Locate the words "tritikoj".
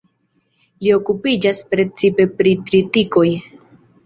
2.71-3.29